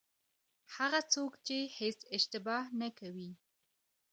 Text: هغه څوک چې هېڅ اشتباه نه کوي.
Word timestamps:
هغه 0.75 0.99
څوک 1.13 1.31
چې 1.45 1.57
هېڅ 1.79 1.99
اشتباه 2.15 2.61
نه 2.79 2.89
کوي. 2.99 3.31